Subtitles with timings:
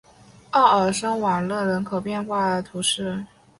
[0.49, 3.23] 奥尔森瓦勒人口变化图示